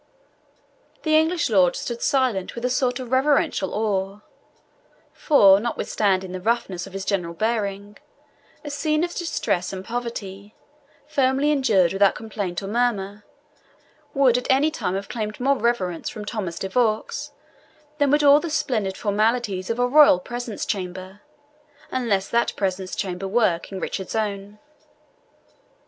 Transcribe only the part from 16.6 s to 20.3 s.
Vaux than would all the splendid formalities of a royal